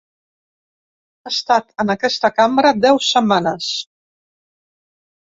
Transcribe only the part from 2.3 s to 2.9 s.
cambra